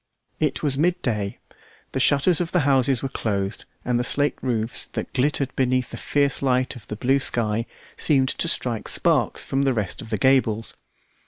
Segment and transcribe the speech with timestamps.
[0.39, 1.37] It was mid day,
[1.91, 5.95] the shutters of the houses were closed and the slate roofs that glittered beneath the
[5.97, 10.17] fierce light of the blue sky seemed to strike sparks from the crest of the
[10.17, 10.73] gables.